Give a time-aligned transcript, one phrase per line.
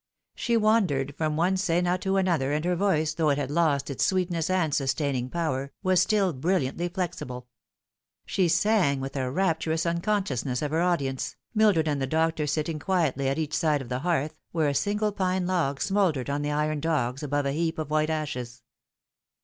[0.33, 4.03] She wandered from one scena to another, and her voice, though it had lost its
[4.03, 7.47] sweetness and sustaining power, was stiff brilliantly flexible.
[8.25, 13.29] She sang with a rapturous unconsciousness of her audience, Mildred and the doctor sitting quietly
[13.29, 16.79] at each side of the hearth, where a single pine log smouldered on the iron
[16.79, 18.63] dogs above a heap of white ashes.